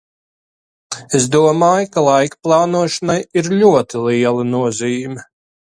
Es 1.19 1.27
domāju, 1.35 1.91
ka 1.97 2.03
laika 2.07 2.41
plānošanai 2.49 3.21
ir 3.43 3.55
ļoti 3.61 4.05
liela 4.09 4.51
nozīme. 4.57 5.31